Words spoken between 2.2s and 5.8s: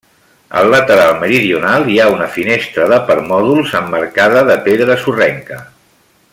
finestra de permòdols emmarcada de pedra sorrenca.